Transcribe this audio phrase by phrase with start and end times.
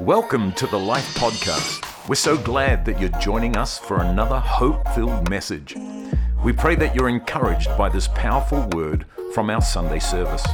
[0.00, 2.08] Welcome to the Life Podcast.
[2.08, 5.74] We're so glad that you're joining us for another hope filled message.
[6.44, 10.46] We pray that you're encouraged by this powerful word from our Sunday service.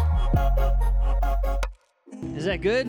[2.34, 2.86] Is that good?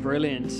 [0.00, 0.50] Brilliant.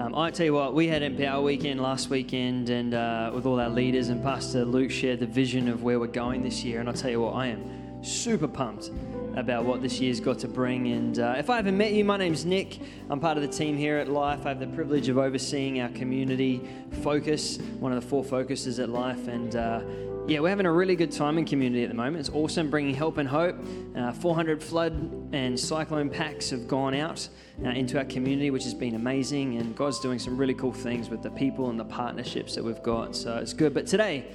[0.00, 3.60] Um, I tell you what, we had Empower Weekend last weekend, and uh, with all
[3.60, 6.80] our leaders, and Pastor Luke shared the vision of where we're going this year.
[6.80, 8.90] And I tell you what, I am super pumped
[9.36, 10.88] about what this year's got to bring.
[10.88, 12.78] And uh, if I haven't met you, my name's Nick.
[13.08, 14.46] I'm part of the team here at Life.
[14.46, 16.60] I have the privilege of overseeing our community
[17.02, 19.28] focus, one of the four focuses at Life.
[19.28, 19.80] And uh,
[20.26, 22.18] yeah, we're having a really good time in community at the moment.
[22.18, 23.56] It's awesome, bringing help and hope.
[23.96, 24.92] Uh, 400 flood
[25.32, 27.28] and cyclone packs have gone out
[27.64, 29.58] uh, into our community, which has been amazing.
[29.58, 32.82] And God's doing some really cool things with the people and the partnerships that we've
[32.82, 33.16] got.
[33.16, 33.74] So it's good.
[33.74, 34.26] But today,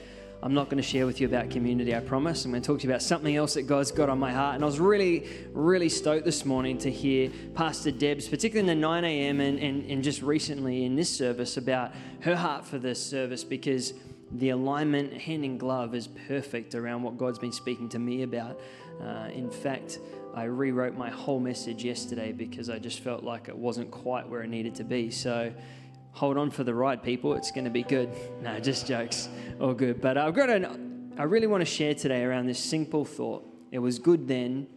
[0.43, 2.45] I'm not going to share with you about community, I promise.
[2.45, 4.55] I'm going to talk to you about something else that God's got on my heart.
[4.55, 8.81] And I was really, really stoked this morning to hear Pastor Debs, particularly in the
[8.81, 9.39] 9 a.m.
[9.39, 13.93] And, and, and just recently in this service, about her heart for this service because
[14.31, 18.59] the alignment, hand in glove, is perfect around what God's been speaking to me about.
[19.01, 19.99] Uh, in fact,
[20.33, 24.41] I rewrote my whole message yesterday because I just felt like it wasn't quite where
[24.41, 25.09] it needed to be.
[25.09, 25.53] So,
[26.15, 27.33] hold on for the right people.
[27.35, 28.09] It's going to be good.
[28.41, 29.27] No, just jokes.
[29.59, 30.01] All good.
[30.01, 33.45] But I've got an, I really want to share today around this simple thought.
[33.71, 34.67] It was good then,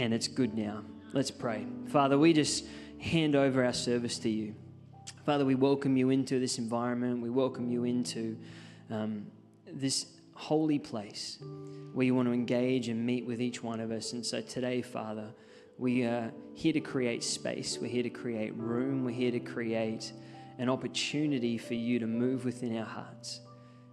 [0.00, 0.82] and it's good now.
[1.12, 1.64] Let's pray.
[1.86, 2.64] Father, we just
[2.98, 4.56] hand over our service to you.
[5.24, 7.22] Father, we welcome you into this environment.
[7.22, 8.36] We welcome you into
[8.90, 9.26] um,
[9.72, 11.38] this holy place
[11.94, 14.12] where you want to engage and meet with each one of us.
[14.12, 15.28] And so today, Father,
[15.78, 17.78] we are here to create space.
[17.80, 19.04] We're here to create room.
[19.04, 20.12] We're here to create
[20.58, 23.40] an opportunity for you to move within our hearts.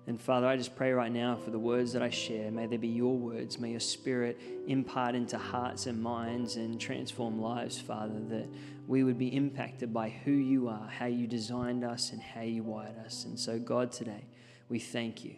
[0.06, 2.52] And Father, I just pray right now for the words that I share.
[2.52, 3.58] May they be your words.
[3.58, 8.50] May your spirit impart into hearts and minds and transform lives, Father, that
[8.86, 12.64] we would be impacted by who you are, how you designed us, and how you
[12.64, 13.23] wired us.
[13.23, 14.25] And so, God, today,
[14.67, 15.36] we thank you.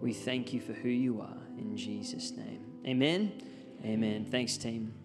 [0.00, 2.64] We thank you for who you are in Jesus' name.
[2.86, 3.32] Amen.
[3.84, 4.26] Amen.
[4.30, 4.99] Thanks, team.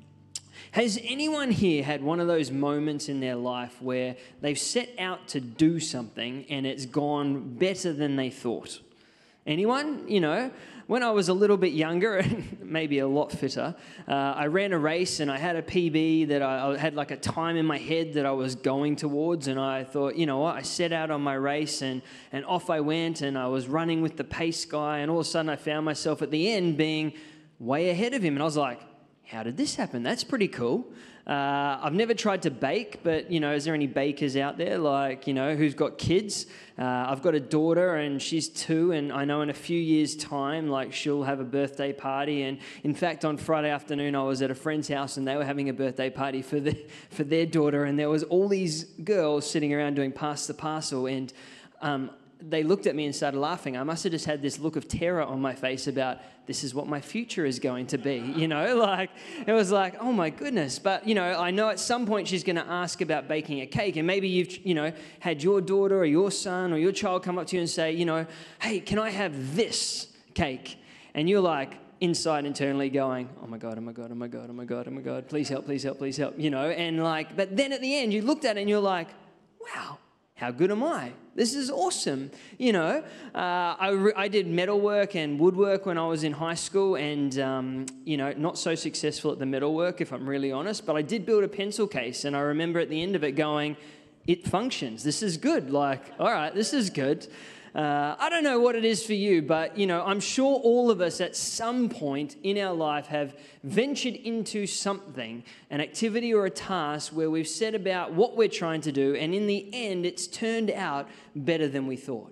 [0.72, 5.28] Has anyone here had one of those moments in their life where they've set out
[5.30, 8.80] to do something and it's gone better than they thought?
[9.46, 10.08] Anyone?
[10.08, 10.52] You know,
[10.88, 13.76] when I was a little bit younger and maybe a lot fitter,
[14.08, 17.12] uh, I ran a race and I had a PB that I, I, had like
[17.12, 19.48] a time in my head that I was going towards.
[19.48, 20.56] And I thought, you know what?
[20.56, 22.02] I set out on my race and,
[22.32, 25.00] and off I went and I was running with the pace guy.
[25.00, 27.14] And all of a sudden I found myself at the end being
[27.60, 28.36] way ahead of him.
[28.36, 28.82] And I was like,
[29.28, 30.04] how did this happen?
[30.04, 30.88] That's pretty cool.
[31.28, 34.78] Uh, I've never tried to bake, but you know, is there any bakers out there
[34.78, 36.46] like you know who's got kids?
[36.78, 40.16] Uh, I've got a daughter and she's two, and I know in a few years'
[40.16, 42.44] time, like she'll have a birthday party.
[42.44, 45.46] And in fact, on Friday afternoon, I was at a friend's house and they were
[45.46, 46.78] having a birthday party for the
[47.10, 51.08] for their daughter, and there was all these girls sitting around doing pass the parcel,
[51.08, 51.34] and
[51.82, 52.12] um,
[52.48, 53.78] they looked at me and started laughing.
[53.78, 56.76] I must have just had this look of terror on my face about this is
[56.76, 58.34] what my future is going to be.
[58.36, 59.10] You know, like
[59.48, 60.78] it was like, oh my goodness.
[60.78, 63.66] But you know, I know at some point she's going to ask about baking a
[63.66, 67.24] cake, and maybe you've you know had your daughter or your son or your child
[67.24, 68.28] come up to you and say, you know,
[68.62, 70.78] hey, can I have this cake?
[71.16, 74.50] And you're like, inside internally going, oh my God, oh my God, oh my God,
[74.50, 77.04] oh my God, oh my God, please help, please help, please help, you know, and
[77.04, 79.08] like, but then at the end you looked at it and you're like,
[79.62, 79.98] wow,
[80.36, 81.14] how good am I?
[81.34, 82.30] This is awesome.
[82.58, 83.04] You know,
[83.34, 87.40] uh, I, re- I did metalwork and woodwork when I was in high school, and,
[87.40, 91.02] um, you know, not so successful at the metalwork, if I'm really honest, but I
[91.02, 93.78] did build a pencil case, and I remember at the end of it going,
[94.28, 95.04] it functions.
[95.04, 95.72] This is good.
[95.72, 97.28] Like, all right, this is good.
[97.76, 100.90] Uh, I don't know what it is for you, but you know, I'm sure all
[100.90, 106.46] of us at some point in our life have ventured into something, an activity or
[106.46, 110.06] a task where we've set about what we're trying to do, and in the end,
[110.06, 112.32] it's turned out better than we thought.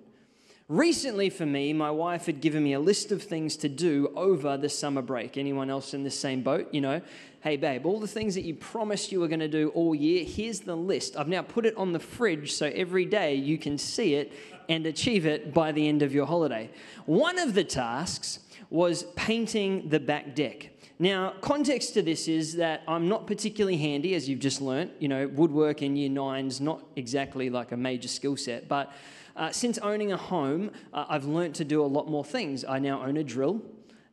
[0.66, 4.56] Recently, for me, my wife had given me a list of things to do over
[4.56, 5.36] the summer break.
[5.36, 6.72] Anyone else in the same boat?
[6.72, 7.02] You know,
[7.42, 10.24] hey, babe, all the things that you promised you were going to do all year,
[10.24, 11.18] here's the list.
[11.18, 14.32] I've now put it on the fridge so every day you can see it
[14.68, 16.70] and achieve it by the end of your holiday.
[17.06, 18.40] One of the tasks
[18.70, 20.70] was painting the back deck.
[20.98, 24.92] Now, context to this is that I'm not particularly handy, as you've just learnt.
[25.00, 28.92] You know, woodwork in year nine is not exactly like a major skill set, but
[29.36, 32.64] uh, since owning a home, uh, I've learnt to do a lot more things.
[32.64, 33.60] I now own a drill,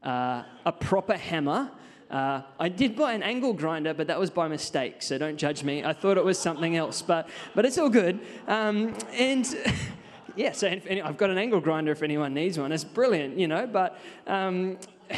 [0.02, 1.70] uh, a proper hammer.
[2.10, 5.64] Uh, I did buy an angle grinder, but that was by mistake, so don't judge
[5.64, 5.84] me.
[5.84, 8.20] I thought it was something else, but, but it's all good.
[8.48, 9.56] Um, and
[10.36, 12.72] yeah, so I've got an angle grinder if anyone needs one.
[12.72, 14.78] It's brilliant, you know, but um,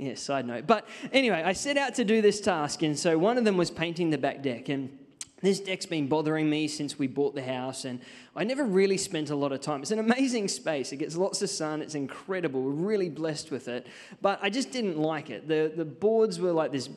[0.00, 0.66] Yeah, side note.
[0.66, 3.70] But anyway, I set out to do this task, and so one of them was
[3.70, 4.70] painting the back deck.
[4.70, 4.98] And
[5.42, 8.00] this deck's been bothering me since we bought the house, and
[8.34, 9.82] I never really spent a lot of time.
[9.82, 10.92] It's an amazing space.
[10.92, 11.82] It gets lots of sun.
[11.82, 12.62] It's incredible.
[12.62, 13.88] We're really blessed with it.
[14.22, 15.46] But I just didn't like it.
[15.46, 16.88] The, the boards were like this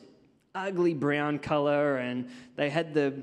[0.54, 3.14] ugly brown color, and they had the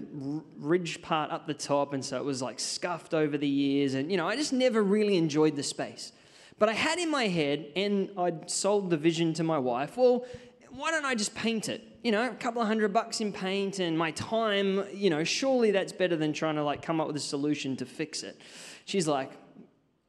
[0.58, 3.94] ridge part up the top, and so it was like scuffed over the years.
[3.94, 6.12] And, you know, I just never really enjoyed the space.
[6.60, 10.26] But I had in my head, and I'd sold the vision to my wife, well,
[10.70, 11.92] why don't I just paint it?
[12.04, 15.72] you know, a couple of hundred bucks in paint and my time, you know, surely
[15.72, 18.42] that's better than trying to like come up with a solution to fix it.
[18.86, 19.32] She's like,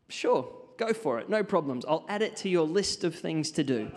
[0.09, 0.49] sure,
[0.87, 1.85] go for it, no problems.
[1.87, 3.91] I'll add it to your list of things to do.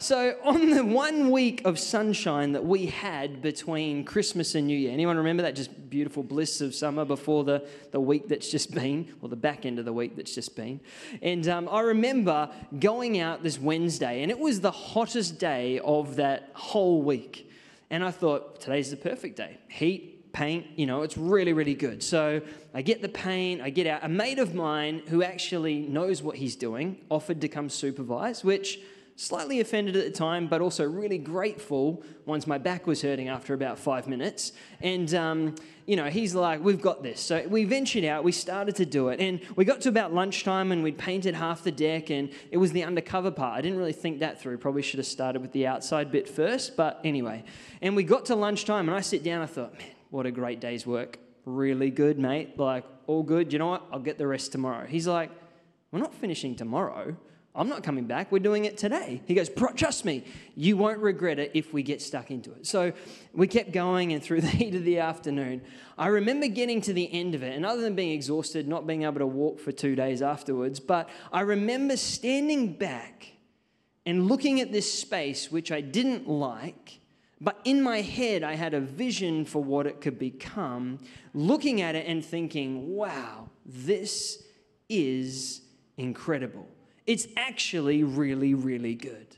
[0.00, 4.92] So, on the one week of sunshine that we had between Christmas and New Year,
[4.92, 9.12] anyone remember that just beautiful bliss of summer before the, the week that's just been,
[9.20, 10.80] or the back end of the week that's just been?
[11.20, 16.16] And um, I remember going out this Wednesday, and it was the hottest day of
[16.16, 17.50] that whole week.
[17.90, 19.58] And I thought, today's the perfect day.
[19.68, 22.02] Heat, paint, you know, it's really, really good.
[22.02, 22.40] So
[22.74, 24.04] I get the paint, I get out.
[24.04, 28.80] A mate of mine who actually knows what he's doing offered to come supervise, which
[29.18, 33.52] slightly offended at the time, but also really grateful once my back was hurting after
[33.52, 34.52] about five minutes.
[34.80, 37.20] And, um, you know, he's like, we've got this.
[37.20, 39.18] So we ventured out, we started to do it.
[39.18, 42.70] And we got to about lunchtime and we'd painted half the deck, and it was
[42.70, 43.58] the undercover part.
[43.58, 44.58] I didn't really think that through.
[44.58, 47.42] Probably should have started with the outside bit first, but anyway.
[47.82, 50.60] And we got to lunchtime, and I sit down, I thought, man, what a great
[50.60, 51.18] day's work.
[51.44, 52.58] Really good, mate.
[52.58, 53.52] Like, all good.
[53.52, 53.84] You know what?
[53.92, 54.86] I'll get the rest tomorrow.
[54.86, 55.30] He's like,
[55.90, 57.16] we're not finishing tomorrow.
[57.54, 58.30] I'm not coming back.
[58.30, 59.20] We're doing it today.
[59.26, 60.24] He goes, Trust me,
[60.54, 62.66] you won't regret it if we get stuck into it.
[62.66, 62.92] So
[63.32, 65.62] we kept going, and through the heat of the afternoon,
[65.96, 67.56] I remember getting to the end of it.
[67.56, 71.08] And other than being exhausted, not being able to walk for two days afterwards, but
[71.32, 73.32] I remember standing back
[74.06, 77.00] and looking at this space, which I didn't like.
[77.40, 80.98] But in my head, I had a vision for what it could become,
[81.34, 84.42] looking at it and thinking, wow, this
[84.88, 85.62] is
[85.96, 86.66] incredible.
[87.06, 89.36] It's actually really, really good.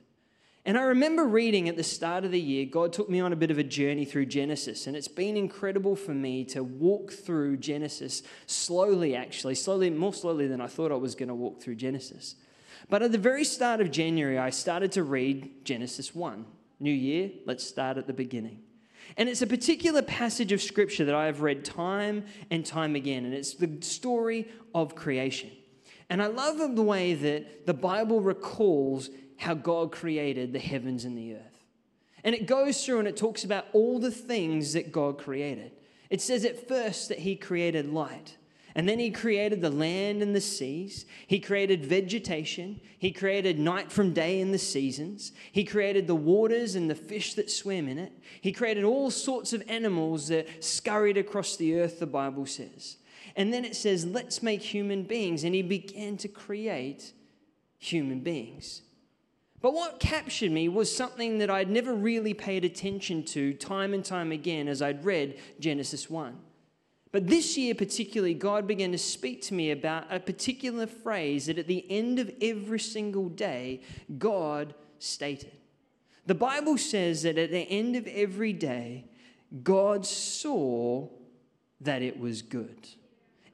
[0.65, 3.37] And I remember reading at the start of the year, God took me on a
[3.37, 7.57] bit of a journey through Genesis, and it's been incredible for me to walk through
[7.57, 11.77] Genesis slowly, actually, slowly, more slowly than I thought I was going to walk through
[11.77, 12.37] Genesis.
[12.91, 16.45] But at the very start of January, I started to read Genesis 1.
[16.81, 18.61] New year, let's start at the beginning.
[19.17, 23.25] And it's a particular passage of scripture that I have read time and time again,
[23.25, 25.51] and it's the story of creation.
[26.09, 31.17] And I love the way that the Bible recalls how God created the heavens and
[31.17, 31.65] the earth.
[32.25, 35.73] And it goes through and it talks about all the things that God created.
[36.11, 38.37] It says at first that He created light.
[38.75, 41.05] And then he created the land and the seas.
[41.27, 42.81] He created vegetation.
[42.99, 45.33] He created night from day in the seasons.
[45.51, 48.13] He created the waters and the fish that swim in it.
[48.41, 52.97] He created all sorts of animals that scurried across the earth, the Bible says.
[53.37, 55.45] And then it says, let's make human beings.
[55.45, 57.13] And he began to create
[57.79, 58.83] human beings.
[59.61, 64.05] But what captured me was something that I'd never really paid attention to time and
[64.05, 66.37] time again as I'd read Genesis 1.
[67.13, 71.59] But this year, particularly, God began to speak to me about a particular phrase that
[71.59, 73.81] at the end of every single day,
[74.19, 75.53] God stated.
[76.27, 79.07] The Bible says that at the end of every day,
[79.65, 81.09] God saw
[81.81, 82.89] that it was good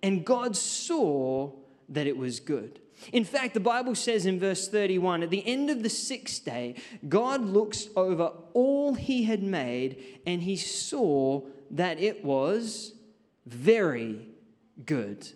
[0.03, 1.53] and God saw
[1.89, 2.81] that it was good.
[3.13, 6.75] In fact, the Bible says in verse 31 at the end of the sixth day,
[7.09, 12.93] God looks over all he had made and he saw that it was
[13.47, 14.29] very
[14.85, 15.27] good.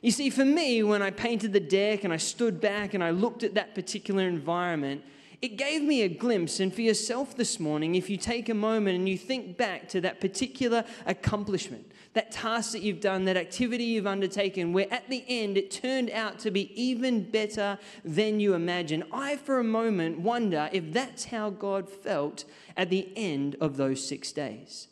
[0.00, 3.10] You see, for me, when I painted the deck and I stood back and I
[3.10, 5.02] looked at that particular environment,
[5.42, 6.60] it gave me a glimpse.
[6.60, 10.00] And for yourself this morning, if you take a moment and you think back to
[10.02, 15.24] that particular accomplishment, that task that you've done, that activity you've undertaken, where at the
[15.28, 19.04] end it turned out to be even better than you imagined.
[19.12, 22.44] I, for a moment, wonder if that's how God felt
[22.76, 24.88] at the end of those six days.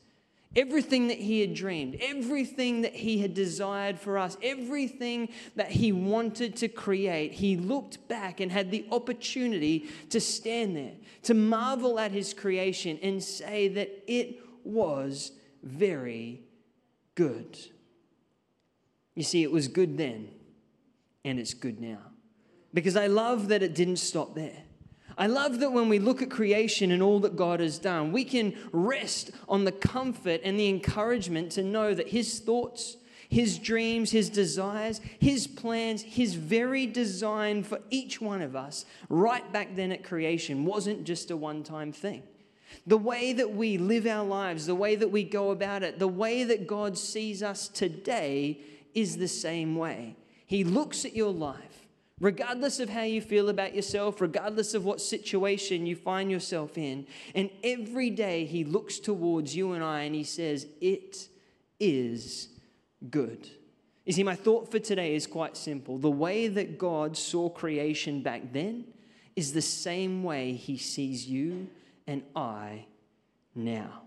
[0.57, 5.91] Everything that he had dreamed, everything that he had desired for us, everything that he
[5.91, 11.99] wanted to create, he looked back and had the opportunity to stand there, to marvel
[11.99, 15.33] at his creation and say that it was
[15.63, 16.43] very
[17.15, 17.59] good.
[19.15, 20.29] You see, it was good then,
[21.25, 21.99] and it's good now.
[22.73, 24.64] Because I love that it didn't stop there.
[25.17, 28.25] I love that when we look at creation and all that God has done, we
[28.25, 32.97] can rest on the comfort and the encouragement to know that His thoughts,
[33.29, 39.51] His dreams, His desires, His plans, His very design for each one of us right
[39.53, 42.23] back then at creation wasn't just a one time thing.
[42.87, 46.09] The way that we live our lives, the way that we go about it, the
[46.09, 48.59] way that God sees us today
[48.95, 50.17] is the same way.
[50.47, 51.74] He looks at your life,
[52.25, 57.07] regardless of how you feel about yourself, regardless of what situation you find yourself in,
[57.35, 61.29] and every day He looks towards you and I and He says, It
[61.79, 62.49] is
[63.11, 63.51] good.
[64.07, 65.99] You see, my thought for today is quite simple.
[65.99, 68.85] The way that God saw creation back then
[69.37, 71.69] is the same way He sees you
[72.07, 72.87] and I
[73.55, 74.01] now.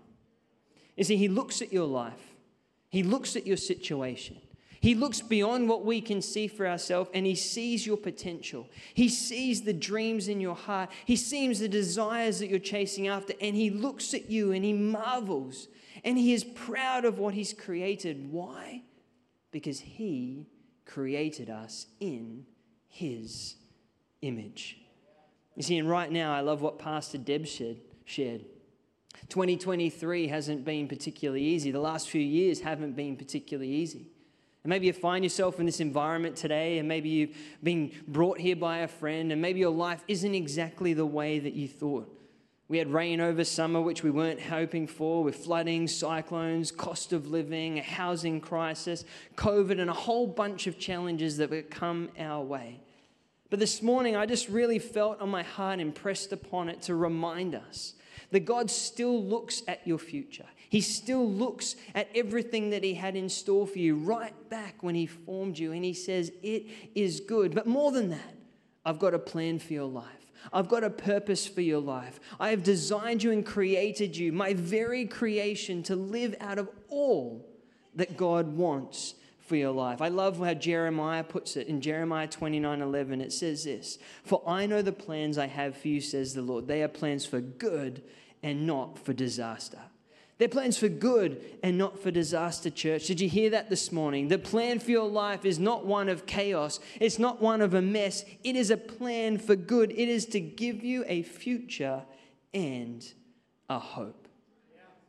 [0.96, 2.34] You see, He looks at your life,
[2.88, 4.38] He looks at your situation.
[4.80, 8.68] He looks beyond what we can see for ourselves and he sees your potential.
[8.94, 10.90] He sees the dreams in your heart.
[11.04, 14.72] He sees the desires that you're chasing after and he looks at you and he
[14.72, 15.68] marvels
[16.04, 18.30] and he is proud of what he's created.
[18.30, 18.82] Why?
[19.50, 20.46] Because he
[20.84, 22.46] created us in
[22.88, 23.56] his
[24.22, 24.78] image.
[25.56, 28.44] You see, and right now, I love what Pastor Deb shared shared.
[29.28, 31.70] 2023 hasn't been particularly easy.
[31.70, 34.06] The last few years haven't been particularly easy.
[34.64, 38.56] And maybe you find yourself in this environment today, and maybe you've been brought here
[38.56, 42.14] by a friend, and maybe your life isn't exactly the way that you thought.
[42.68, 47.28] We had rain over summer, which we weren't hoping for, with flooding, cyclones, cost of
[47.28, 52.44] living, a housing crisis, COVID, and a whole bunch of challenges that would come our
[52.44, 52.80] way.
[53.48, 57.54] But this morning, I just really felt on my heart, impressed upon it, to remind
[57.54, 57.94] us
[58.32, 60.44] that God still looks at your future.
[60.68, 64.94] He still looks at everything that He had in store for you right back when
[64.94, 67.54] He formed you, and He says, It is good.
[67.54, 68.34] But more than that,
[68.84, 70.06] I've got a plan for your life.
[70.52, 72.20] I've got a purpose for your life.
[72.38, 77.46] I have designed you and created you, my very creation, to live out of all
[77.94, 80.00] that God wants for your life.
[80.00, 83.20] I love how Jeremiah puts it in Jeremiah 29 11.
[83.20, 86.68] It says this For I know the plans I have for you, says the Lord.
[86.68, 88.02] They are plans for good
[88.42, 89.80] and not for disaster.
[90.38, 93.08] They're plans for good and not for disaster, church.
[93.08, 94.28] Did you hear that this morning?
[94.28, 97.82] The plan for your life is not one of chaos, it's not one of a
[97.82, 98.24] mess.
[98.44, 99.90] It is a plan for good.
[99.90, 102.04] It is to give you a future
[102.54, 103.04] and
[103.68, 104.28] a hope.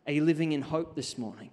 [0.08, 1.52] Are you living in hope this morning?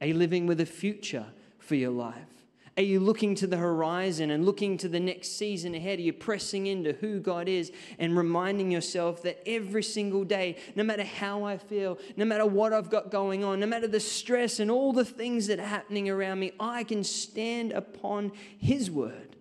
[0.00, 1.26] Are you living with a future
[1.58, 2.39] for your life?
[2.80, 5.98] Are you looking to the horizon and looking to the next season ahead?
[5.98, 10.82] Are you pressing into who God is and reminding yourself that every single day, no
[10.82, 14.60] matter how I feel, no matter what I've got going on, no matter the stress
[14.60, 19.36] and all the things that are happening around me, I can stand upon His word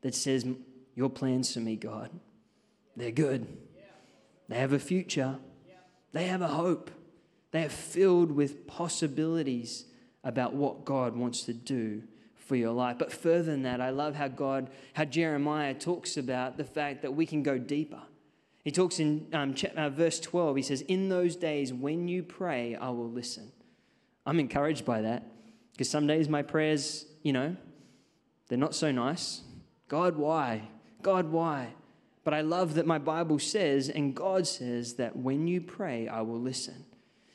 [0.00, 0.44] that says,
[0.96, 2.10] Your plans for me, God,
[2.96, 3.46] they're good.
[4.48, 5.38] They have a future,
[6.10, 6.90] they have a hope,
[7.52, 9.84] they are filled with possibilities
[10.24, 12.02] about what God wants to do
[12.46, 12.96] for your life.
[12.98, 17.12] But further than that, I love how God, how Jeremiah talks about the fact that
[17.12, 18.00] we can go deeper.
[18.64, 22.74] He talks in um, uh, verse 12, he says, In those days when you pray,
[22.74, 23.52] I will listen.
[24.24, 25.24] I'm encouraged by that
[25.72, 27.56] because some days my prayers, you know,
[28.48, 29.42] they're not so nice.
[29.88, 30.68] God, why?
[31.02, 31.74] God, why?
[32.24, 36.22] But I love that my Bible says, and God says, that when you pray, I
[36.22, 36.86] will listen.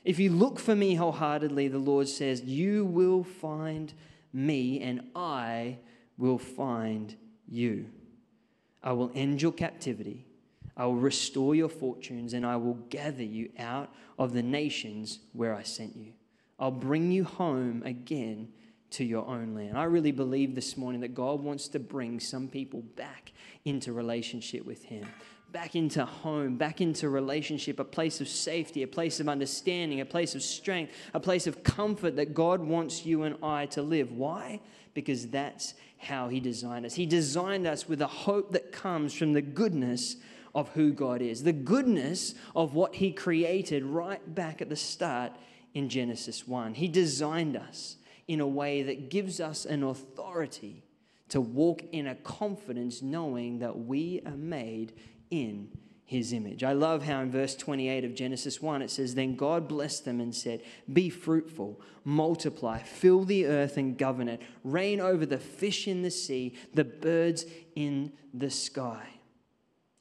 [0.04, 3.94] If you look for me wholeheartedly, the Lord says, you will find
[4.34, 5.78] me and I
[6.18, 7.16] will find
[7.48, 7.88] you.
[8.84, 10.26] I will end your captivity.
[10.76, 15.54] I will restore your fortunes and I will gather you out of the nations where
[15.54, 16.14] I sent you.
[16.60, 18.50] I'll bring you home again
[18.92, 19.78] to your own land.
[19.78, 23.32] I really believe this morning that God wants to bring some people back
[23.66, 25.06] into relationship with Him
[25.52, 30.06] back into home, back into relationship, a place of safety, a place of understanding, a
[30.06, 34.12] place of strength, a place of comfort that God wants you and I to live.
[34.12, 34.62] Why?
[34.94, 36.94] Because that's how He designed us.
[36.94, 40.16] He designed us with a hope that comes from the goodness
[40.56, 45.34] of who God is, the goodness of what He created right back at the start
[45.74, 46.76] in Genesis 1.
[46.76, 47.98] He designed us
[48.32, 50.86] in a way that gives us an authority
[51.28, 54.94] to walk in a confidence knowing that we are made
[55.30, 55.68] in
[56.06, 56.64] his image.
[56.64, 60.22] I love how in verse 28 of Genesis 1 it says, Then God blessed them
[60.22, 60.62] and said,
[60.94, 66.12] Be fruitful, multiply, fill the earth and govern it, reign over the fish in the
[66.12, 67.46] sea, the birds
[67.76, 69.10] in the sky,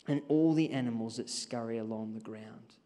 [0.06, 2.76] and all the animals that scurry along the ground.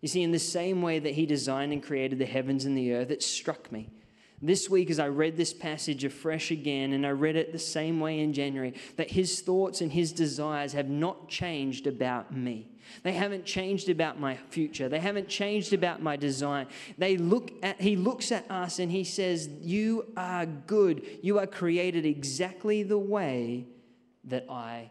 [0.00, 2.94] You see, in the same way that he designed and created the heavens and the
[2.94, 3.90] earth, it struck me
[4.42, 8.00] This week, as I read this passage afresh again, and I read it the same
[8.00, 12.68] way in January, that his thoughts and his desires have not changed about me.
[13.02, 14.88] They haven't changed about my future.
[14.88, 16.66] They haven't changed about my design.
[16.98, 21.04] They look at, he looks at us and he says, You are good.
[21.22, 23.66] You are created exactly the way
[24.24, 24.90] that I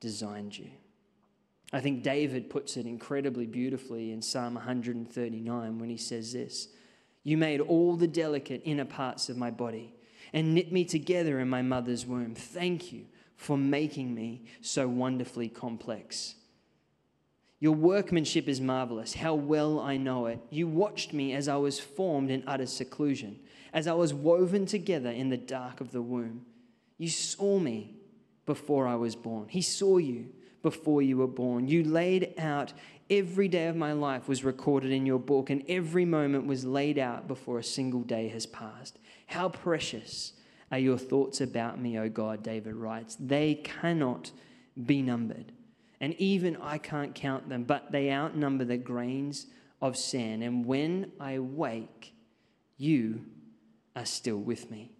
[0.00, 0.70] designed you.
[1.74, 6.68] I think David puts it incredibly beautifully in Psalm 139 when he says this
[7.24, 9.94] You made all the delicate inner parts of my body
[10.32, 12.34] and knit me together in my mother's womb.
[12.34, 16.34] Thank you for making me so wonderfully complex.
[17.60, 19.14] Your workmanship is marvelous.
[19.14, 20.40] How well I know it.
[20.50, 23.38] You watched me as I was formed in utter seclusion,
[23.72, 26.44] as I was woven together in the dark of the womb.
[26.98, 27.94] You saw me
[28.46, 29.46] before I was born.
[29.48, 30.30] He saw you
[30.62, 31.68] before you were born.
[31.68, 32.72] You laid out
[33.10, 36.98] every day of my life was recorded in your book, and every moment was laid
[36.98, 38.98] out before a single day has passed.
[39.26, 40.32] How precious
[40.70, 43.16] are your thoughts about me, O God, David writes.
[43.20, 44.30] They cannot
[44.86, 45.52] be numbered.
[46.00, 49.46] And even I can't count them, but they outnumber the grains
[49.80, 50.42] of sand.
[50.42, 52.14] And when I wake,
[52.78, 53.26] you
[53.94, 54.92] are still with me.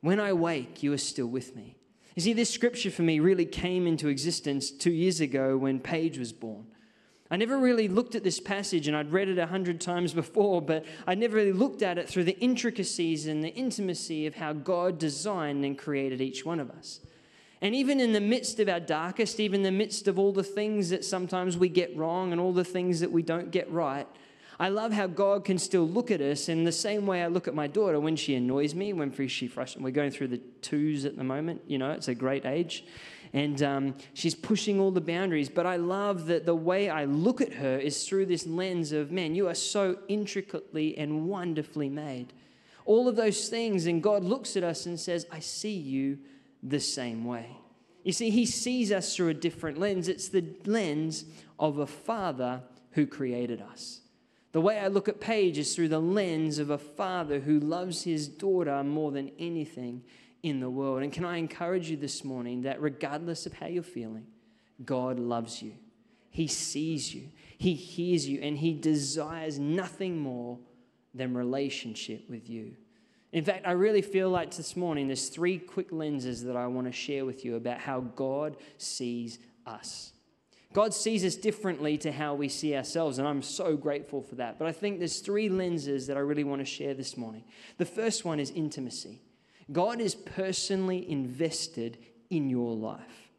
[0.00, 1.76] When I wake, you are still with me.
[2.14, 6.18] You see, this scripture for me really came into existence two years ago when Paige
[6.18, 6.66] was born.
[7.30, 10.62] I never really looked at this passage, and I'd read it a hundred times before,
[10.62, 14.52] but I never really looked at it through the intricacies and the intimacy of how
[14.52, 17.00] God designed and created each one of us.
[17.60, 20.44] And even in the midst of our darkest, even in the midst of all the
[20.44, 24.06] things that sometimes we get wrong and all the things that we don't get right,
[24.58, 27.48] I love how God can still look at us in the same way I look
[27.48, 29.82] at my daughter when she annoys me, when she frustrates.
[29.82, 32.84] We're going through the twos at the moment, you know, it's a great age.
[33.32, 35.48] And um, she's pushing all the boundaries.
[35.48, 39.10] But I love that the way I look at her is through this lens of,
[39.10, 42.32] man, you are so intricately and wonderfully made.
[42.84, 43.86] All of those things.
[43.86, 46.18] And God looks at us and says, I see you
[46.62, 47.56] the same way.
[48.04, 50.06] You see, He sees us through a different lens.
[50.06, 51.24] It's the lens
[51.58, 54.00] of a father who created us.
[54.54, 58.04] The way I look at Paige is through the lens of a father who loves
[58.04, 60.04] his daughter more than anything
[60.44, 61.02] in the world.
[61.02, 64.28] And can I encourage you this morning that regardless of how you're feeling,
[64.84, 65.72] God loves you.
[66.30, 70.60] He sees you, He hears you, and He desires nothing more
[71.12, 72.76] than relationship with you.
[73.32, 76.86] In fact, I really feel like this morning there's three quick lenses that I want
[76.86, 80.13] to share with you about how God sees us.
[80.74, 84.58] God sees us differently to how we see ourselves, and I'm so grateful for that.
[84.58, 87.44] But I think there's three lenses that I really want to share this morning.
[87.78, 89.22] The first one is intimacy.
[89.70, 93.30] God is personally invested in your life.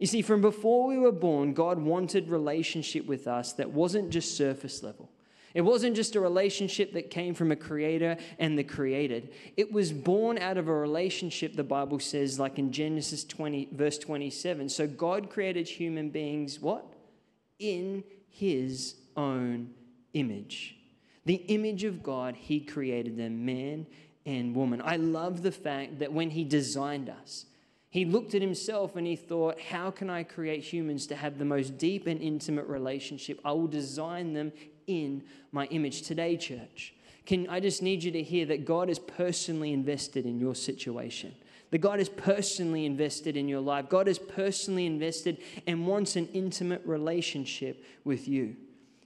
[0.00, 4.36] You see, from before we were born, God wanted relationship with us that wasn't just
[4.36, 5.08] surface level.
[5.54, 9.32] It wasn't just a relationship that came from a creator and the created.
[9.56, 13.98] It was born out of a relationship, the Bible says, like in Genesis 20, verse
[13.98, 14.68] 27.
[14.68, 16.86] So God created human beings, what?
[17.58, 19.70] In his own
[20.14, 20.76] image.
[21.24, 23.86] The image of God, he created them, man
[24.24, 24.80] and woman.
[24.84, 27.46] I love the fact that when he designed us,
[27.90, 31.44] he looked at himself and he thought, How can I create humans to have the
[31.44, 33.38] most deep and intimate relationship?
[33.44, 34.52] I will design them
[34.86, 36.02] in my image.
[36.02, 36.94] Today, church,
[37.26, 41.34] can I just need you to hear that God is personally invested in your situation.
[41.70, 43.88] That God is personally invested in your life.
[43.88, 48.56] God is personally invested and wants an intimate relationship with you.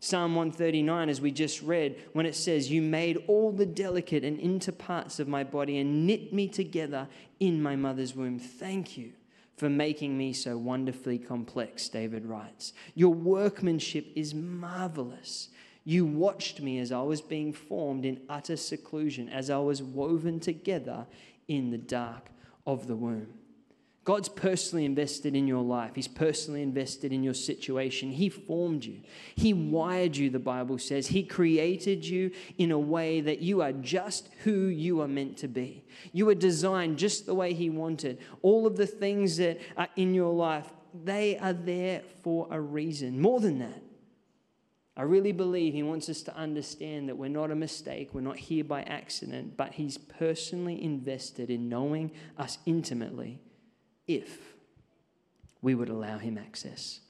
[0.00, 4.38] Psalm 139, as we just read, when it says, You made all the delicate and
[4.38, 7.08] inter parts of my body and knit me together
[7.40, 8.38] in my mother's womb.
[8.38, 9.12] Thank you
[9.56, 12.72] for making me so wonderfully complex, David writes.
[12.94, 15.48] Your workmanship is marvelous.
[15.88, 20.40] You watched me as I was being formed in utter seclusion, as I was woven
[20.40, 21.06] together
[21.46, 22.28] in the dark
[22.66, 23.28] of the womb.
[24.02, 25.92] God's personally invested in your life.
[25.94, 28.10] He's personally invested in your situation.
[28.10, 29.00] He formed you.
[29.36, 31.06] He wired you, the Bible says.
[31.06, 35.48] He created you in a way that you are just who you are meant to
[35.48, 35.84] be.
[36.12, 38.18] You are designed just the way He wanted.
[38.42, 40.66] All of the things that are in your life,
[41.04, 43.20] they are there for a reason.
[43.20, 43.82] More than that,
[44.96, 48.38] I really believe He wants us to understand that we're not a mistake, we're not
[48.38, 53.40] here by accident, but He's personally invested in knowing us intimately
[54.06, 54.54] if
[55.60, 57.00] we would allow Him access.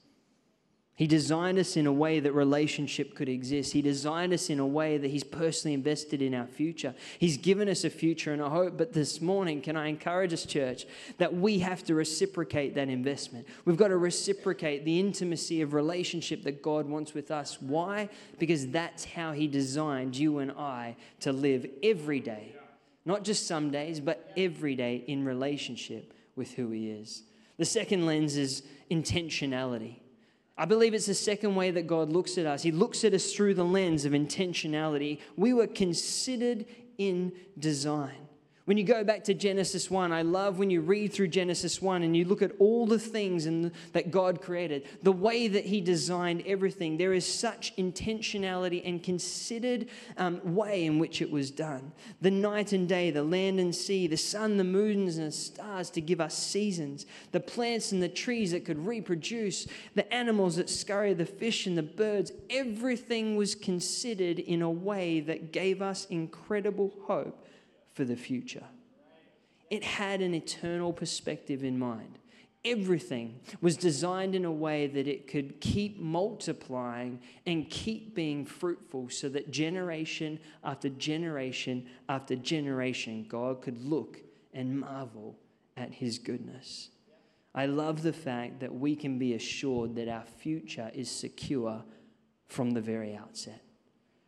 [0.97, 3.71] He designed us in a way that relationship could exist.
[3.71, 6.95] He designed us in a way that He's personally invested in our future.
[7.19, 8.79] He's given us a future and a hope.
[8.79, 10.87] But this morning, can I encourage us, church,
[11.19, 13.45] that we have to reciprocate that investment?
[13.63, 17.61] We've got to reciprocate the intimacy of relationship that God wants with us.
[17.61, 18.09] Why?
[18.39, 22.55] Because that's how He designed you and I to live every day
[23.05, 27.21] Not just some days, but every day in relationship with who He is.
[27.57, 29.97] The second lens is intentionality.
[30.57, 32.63] I believe it's the second way that God looks at us.
[32.63, 35.19] He looks at us through the lens of intentionality.
[35.35, 36.65] We were considered
[36.97, 38.26] in design.
[38.67, 42.03] When you go back to Genesis 1, I love when you read through Genesis 1
[42.03, 45.79] and you look at all the things in, that God created, the way that He
[45.79, 46.97] designed everything.
[46.97, 51.93] There is such intentionality and considered um, way in which it was done.
[52.19, 55.89] The night and day, the land and sea, the sun, the moons, and the stars
[55.91, 60.69] to give us seasons, the plants and the trees that could reproduce, the animals that
[60.69, 62.33] scurry, the fish and the birds.
[62.49, 67.45] Everything was considered in a way that gave us incredible hope
[67.97, 68.63] for the future.
[69.71, 72.19] It had an eternal perspective in mind.
[72.63, 79.09] Everything was designed in a way that it could keep multiplying and keep being fruitful
[79.09, 84.19] so that generation after generation after generation, God could look
[84.53, 85.35] and marvel
[85.75, 86.89] at his goodness.
[87.55, 91.83] I love the fact that we can be assured that our future is secure
[92.47, 93.63] from the very outset.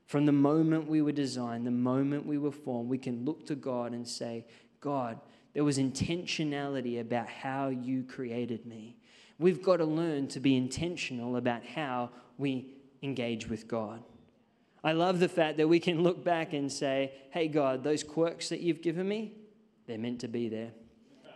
[0.10, 3.54] From the moment we were designed, the moment we were formed, we can look to
[3.54, 4.44] God and say,
[4.82, 5.20] God,
[5.54, 8.98] there was intentionality about how you created me.
[9.38, 14.02] We've got to learn to be intentional about how we engage with God.
[14.84, 18.50] I love the fact that we can look back and say, hey, God, those quirks
[18.50, 19.34] that you've given me,
[19.86, 20.72] they're meant to be there.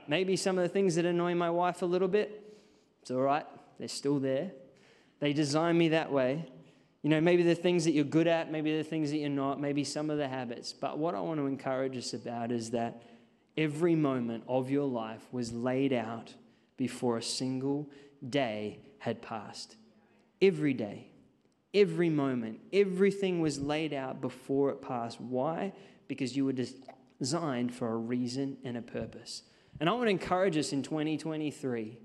[0.08, 2.58] Maybe some of the things that annoy my wife a little bit,
[3.04, 3.46] it's all right,
[3.78, 4.50] they're still there.
[5.20, 6.48] They designed me that way.
[7.04, 9.60] You know, maybe the things that you're good at, maybe the things that you're not,
[9.60, 10.72] maybe some of the habits.
[10.72, 13.04] But what I want to encourage us about is that
[13.58, 16.34] every moment of your life was laid out
[16.78, 17.90] before a single
[18.28, 19.76] day had passed.
[20.42, 21.10] Every day,
[21.74, 25.20] every moment, everything was laid out before it passed.
[25.20, 25.74] Why?
[26.08, 26.56] Because you were
[27.20, 29.44] designed for a reason and a purpose.
[29.82, 31.98] And I want to encourage us in 2023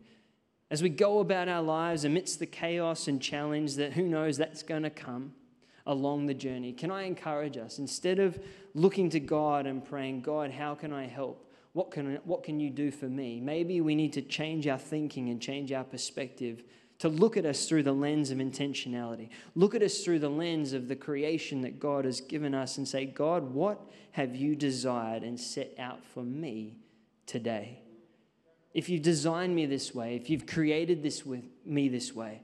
[0.70, 4.62] as we go about our lives amidst the chaos and challenge that who knows that's
[4.62, 5.32] going to come
[5.86, 8.38] along the journey, can I encourage us instead of
[8.74, 11.50] looking to God and praying, God, how can I help?
[11.72, 13.40] What can, what can you do for me?
[13.40, 16.64] Maybe we need to change our thinking and change our perspective
[16.98, 19.28] to look at us through the lens of intentionality.
[19.54, 22.86] Look at us through the lens of the creation that God has given us and
[22.86, 23.80] say, God, what
[24.12, 26.76] have you desired and set out for me
[27.26, 27.82] today?
[28.74, 32.42] If you've designed me this way, if you've created this with me this way,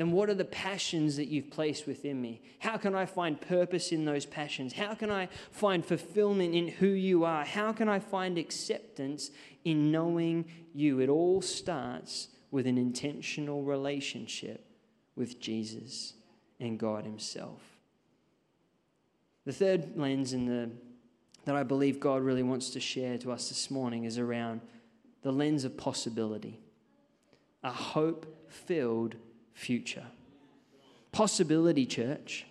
[0.00, 2.40] then what are the passions that you've placed within me?
[2.58, 4.72] How can I find purpose in those passions?
[4.72, 7.44] How can I find fulfillment in who you are?
[7.44, 9.30] How can I find acceptance
[9.62, 11.00] in knowing you?
[11.00, 14.64] It all starts with an intentional relationship
[15.16, 16.14] with Jesus
[16.58, 17.60] and God Himself.
[19.44, 20.70] The third lens in the,
[21.44, 24.62] that I believe God really wants to share to us this morning is around
[25.22, 26.60] the lens of possibility,
[27.62, 29.16] a hope filled
[29.52, 30.06] future.
[31.12, 32.46] Possibility, church.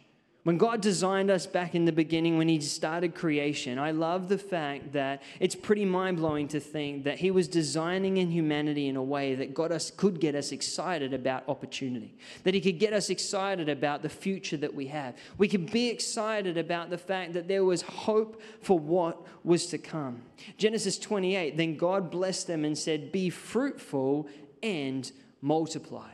[0.50, 4.38] When God designed us back in the beginning, when He started creation, I love the
[4.40, 8.96] fact that it's pretty mind blowing to think that He was designing in humanity in
[8.96, 12.94] a way that got us, could get us excited about opportunity, that He could get
[12.94, 15.16] us excited about the future that we have.
[15.38, 19.78] We could be excited about the fact that there was hope for what was to
[19.78, 20.24] come.
[20.58, 24.28] Genesis 28 Then God blessed them and said, Be fruitful
[24.64, 25.12] and
[25.44, 26.10] multiply.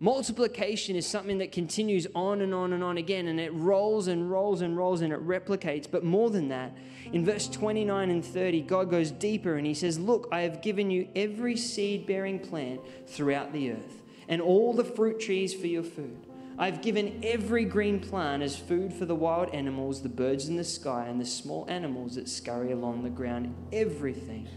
[0.00, 4.30] Multiplication is something that continues on and on and on again, and it rolls and
[4.30, 5.90] rolls and rolls and it replicates.
[5.90, 6.76] But more than that,
[7.12, 10.88] in verse 29 and 30, God goes deeper and he says, Look, I have given
[10.88, 15.82] you every seed bearing plant throughout the earth, and all the fruit trees for your
[15.82, 16.26] food.
[16.60, 20.64] I've given every green plant as food for the wild animals, the birds in the
[20.64, 24.48] sky, and the small animals that scurry along the ground, everything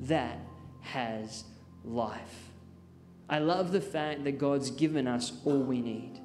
[0.00, 0.38] that
[0.80, 1.44] has
[1.84, 2.45] life.
[3.28, 6.20] I love the fact that God's given us all we need.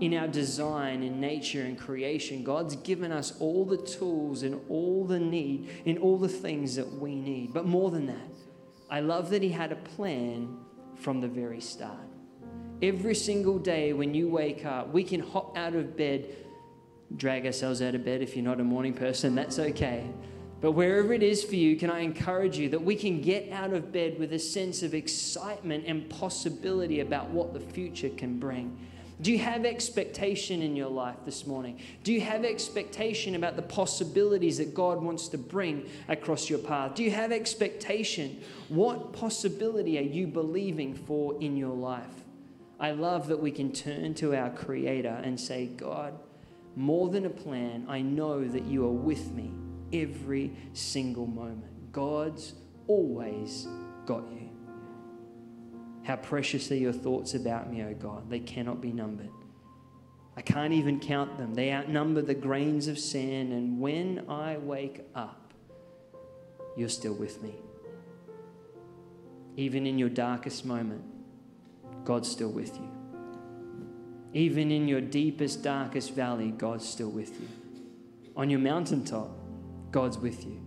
[0.00, 5.04] In our design, in nature, and creation, God's given us all the tools and all
[5.04, 7.52] the need, in all the things that we need.
[7.52, 8.30] But more than that,
[8.88, 10.56] I love that He had a plan
[10.96, 11.98] from the very start.
[12.82, 16.34] Every single day when you wake up, we can hop out of bed,
[17.14, 18.22] drag ourselves out of bed.
[18.22, 20.06] If you're not a morning person, that's okay.
[20.60, 23.72] But wherever it is for you, can I encourage you that we can get out
[23.72, 28.76] of bed with a sense of excitement and possibility about what the future can bring?
[29.22, 31.78] Do you have expectation in your life this morning?
[32.04, 36.94] Do you have expectation about the possibilities that God wants to bring across your path?
[36.94, 38.40] Do you have expectation?
[38.68, 42.04] What possibility are you believing for in your life?
[42.78, 46.14] I love that we can turn to our Creator and say, God,
[46.76, 49.52] more than a plan, I know that you are with me
[49.92, 51.92] every single moment.
[51.92, 52.54] God's
[52.86, 53.66] always
[54.06, 54.48] got you.
[56.02, 58.30] How precious are your thoughts about me, O God?
[58.30, 59.30] They cannot be numbered.
[60.36, 61.54] I can't even count them.
[61.54, 65.52] They outnumber the grains of sand, and when I wake up,
[66.76, 67.54] you're still with me.
[69.56, 71.02] Even in your darkest moment,
[72.04, 72.88] God's still with you.
[74.32, 77.48] Even in your deepest, darkest valley, God's still with you.
[78.36, 79.30] On your mountaintop,
[79.90, 80.60] God's with you.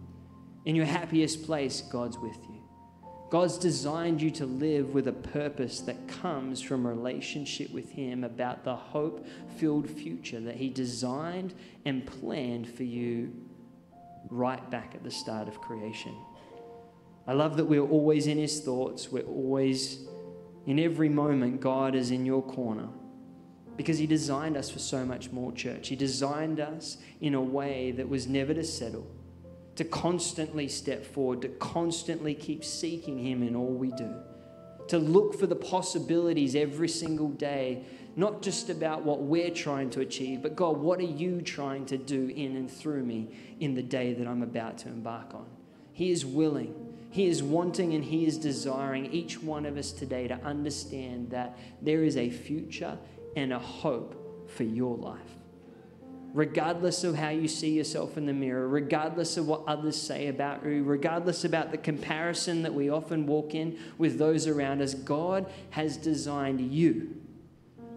[0.66, 2.64] In your happiest place, God's with you.
[3.30, 8.64] God's designed you to live with a purpose that comes from relationship with Him about
[8.64, 9.26] the hope
[9.58, 13.34] filled future that He designed and planned for you
[14.30, 16.16] right back at the start of creation.
[17.26, 20.06] I love that we're always in His thoughts, we're always,
[20.68, 22.90] in every moment, God is in your corner.
[23.76, 25.88] Because He designed us for so much more, church.
[25.88, 29.08] He designed us in a way that was never to settle
[29.76, 34.14] to constantly step forward, to constantly keep seeking Him in all we do,
[34.88, 37.84] to look for the possibilities every single day,
[38.16, 41.98] not just about what we're trying to achieve, but God, what are you trying to
[41.98, 45.48] do in and through me in the day that I'm about to embark on?
[45.92, 46.76] He is willing.
[47.10, 51.58] He is wanting and He is desiring each one of us today to understand that
[51.82, 52.98] there is a future
[53.36, 55.20] and a hope for your life
[56.34, 60.66] regardless of how you see yourself in the mirror, regardless of what others say about
[60.66, 65.46] you, regardless about the comparison that we often walk in with those around us, God
[65.70, 67.16] has designed you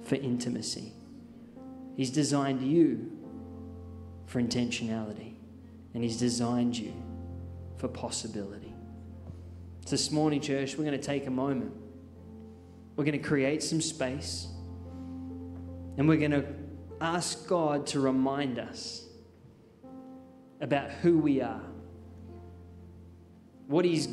[0.03, 0.93] for intimacy.
[1.97, 3.11] He's designed you
[4.27, 5.33] for intentionality,
[5.95, 6.93] and He's designed you
[7.79, 8.75] for possibility.
[9.87, 11.73] So this morning, church, we're going to take a moment.
[12.97, 14.49] We're going to create some space,
[15.97, 16.45] and we're going to
[17.01, 19.05] ask God to remind us
[20.61, 21.63] about who we are,
[23.67, 24.09] what His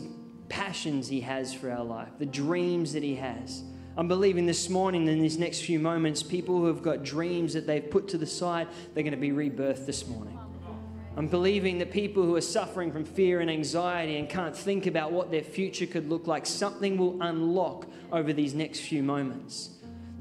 [0.50, 3.64] passions He has for our life, the dreams that He has.
[3.96, 7.68] I'm believing this morning, in these next few moments, people who have got dreams that
[7.68, 10.40] they've put to the side, they're going to be rebirthed this morning.
[11.16, 15.12] I'm believing that people who are suffering from fear and anxiety and can't think about
[15.12, 19.73] what their future could look like, something will unlock over these next few moments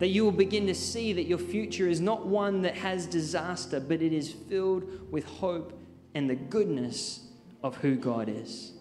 [0.02, 3.78] that you will begin to see that your future is not one that has disaster,
[3.78, 5.80] but it is filled with hope
[6.16, 7.28] and the goodness
[7.62, 8.72] of who God is.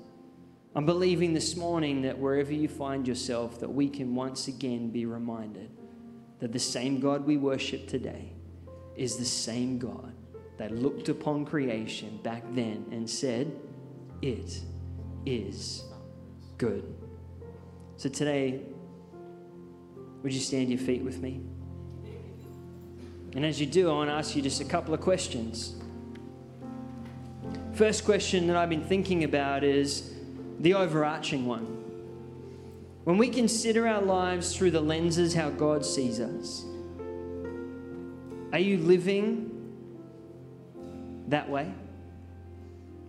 [0.74, 5.06] I'm believing this morning that wherever you find yourself, that we can once again be
[5.06, 5.70] reminded
[6.40, 8.34] that the same God we worship today
[8.96, 10.16] is the same God
[10.58, 13.52] that looked upon creation back then and said,
[14.24, 14.60] It
[15.28, 15.84] is
[16.58, 16.96] good.
[17.98, 18.64] So today,
[20.24, 21.42] would you stand your feet with me?
[23.34, 25.76] And as you do, I want to ask you just a couple of questions.
[27.74, 30.14] First question that I've been thinking about is
[30.60, 31.66] the overarching one.
[33.06, 36.66] When we consider our lives through the lenses how God sees us,
[38.54, 39.48] are you living
[41.30, 41.74] that way?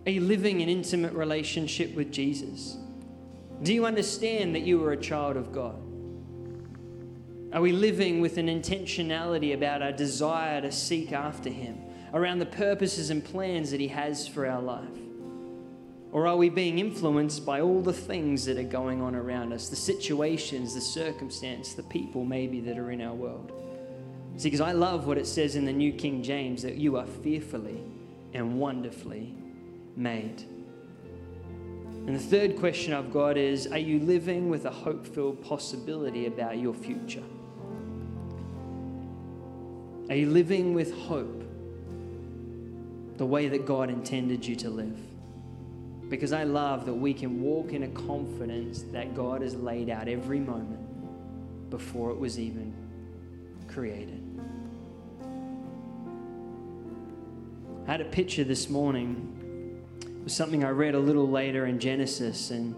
[0.05, 2.77] Are you living an intimate relationship with Jesus?
[3.61, 5.82] Do you understand that you are a child of God?
[7.53, 11.77] Are we living with an intentionality about our desire to seek after Him,
[12.11, 14.89] around the purposes and plans that He has for our life?
[16.11, 19.69] Or are we being influenced by all the things that are going on around us,
[19.69, 23.51] the situations, the circumstance, the people maybe that are in our world?
[24.37, 27.05] See, because I love what it says in the New King James that you are
[27.05, 27.83] fearfully
[28.33, 29.35] and wonderfully
[29.95, 30.41] made.
[32.07, 36.25] And the third question I've got is Are you living with a hope filled possibility
[36.25, 37.23] about your future?
[40.13, 41.43] Are you living with hope
[43.17, 44.95] the way that God intended you to live?
[46.07, 50.07] Because I love that we can walk in a confidence that God has laid out
[50.07, 52.71] every moment before it was even
[53.67, 54.21] created.
[57.87, 59.83] I had a picture this morning.
[59.99, 62.75] It was something I read a little later in Genesis, and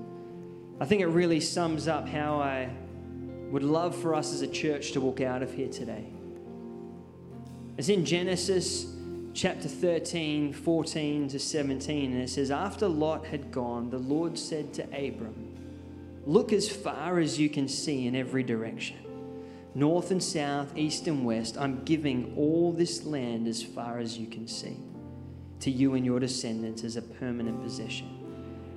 [0.80, 2.69] I think it really sums up how I
[3.52, 6.14] would love for us as a church to walk out of here today.
[7.77, 8.85] It's in Genesis
[9.33, 14.73] chapter 13, 14 to 17, and it says, After Lot had gone, the Lord said
[14.75, 15.51] to Abram,
[16.25, 18.95] Look as far as you can see in every direction.
[19.73, 24.27] North and south, east and west, I'm giving all this land as far as you
[24.27, 24.77] can see
[25.59, 28.09] to you and your descendants as a permanent possession.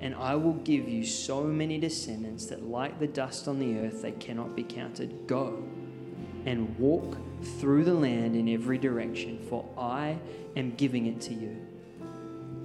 [0.00, 4.02] And I will give you so many descendants that, like the dust on the earth,
[4.02, 5.28] they cannot be counted.
[5.28, 5.62] Go
[6.48, 7.18] and walk
[7.61, 10.16] through the land in every direction, for I
[10.56, 11.54] am giving it to you.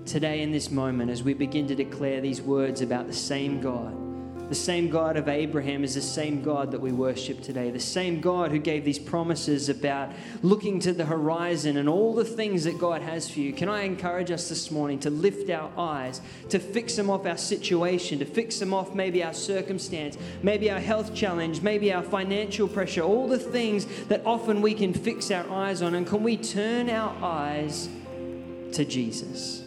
[0.06, 4.03] today in this moment as we begin to declare these words about the same God.
[4.50, 7.72] The same God of Abraham is the same God that we worship today.
[7.72, 12.26] The same God who gave these promises about looking to the horizon and all the
[12.26, 13.54] things that God has for you.
[13.54, 17.38] Can I encourage us this morning to lift our eyes, to fix them off our
[17.38, 22.68] situation, to fix them off maybe our circumstance, maybe our health challenge, maybe our financial
[22.68, 25.96] pressure, all the things that often we can fix our eyes on?
[25.96, 27.88] And can we turn our eyes
[28.74, 29.63] to Jesus?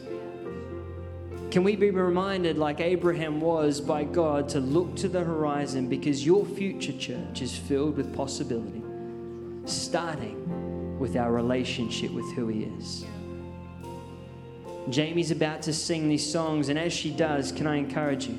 [1.57, 6.23] Can we be reminded, like Abraham was by God, to look to the horizon because
[6.23, 8.83] your future church is filled with possibility,
[9.64, 13.07] starting with our relationship with who He is?
[14.90, 18.37] Jamie's about to sing these songs, and as she does, can I encourage you?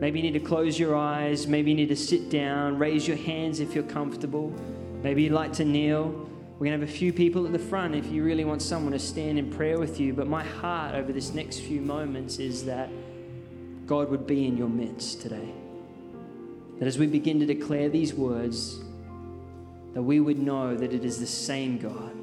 [0.00, 3.18] Maybe you need to close your eyes, maybe you need to sit down, raise your
[3.18, 4.52] hands if you're comfortable,
[5.00, 6.28] maybe you'd like to kneel.
[6.58, 8.92] We're going to have a few people at the front if you really want someone
[8.92, 10.14] to stand in prayer with you.
[10.14, 12.88] But my heart over this next few moments is that
[13.84, 15.50] God would be in your midst today.
[16.78, 18.78] That as we begin to declare these words,
[19.92, 22.14] that we would know that it is the same God.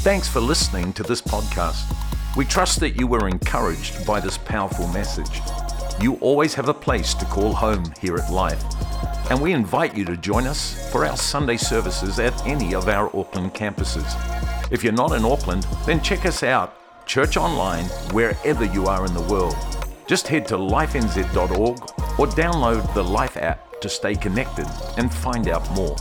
[0.00, 1.82] Thanks for listening to this podcast.
[2.36, 5.40] We trust that you were encouraged by this powerful message.
[5.98, 8.62] You always have a place to call home here at Life
[9.30, 13.06] and we invite you to join us for our Sunday services at any of our
[13.16, 14.14] Auckland campuses.
[14.70, 19.14] If you're not in Auckland, then check us out, church online, wherever you are in
[19.14, 19.56] the world.
[20.06, 21.78] Just head to lifenz.org
[22.18, 25.96] or download the Life app to stay connected and find out more.